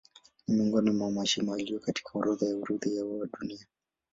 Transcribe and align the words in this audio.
Ni 0.47 0.53
miongoni 0.55 0.91
mwa 0.91 1.11
mashimo 1.11 1.57
yaliyo 1.57 1.79
katika 1.79 2.09
orodha 2.19 2.45
ya 2.45 2.55
urithi 2.55 3.01
wa 3.01 3.27
Dunia. 3.27 3.65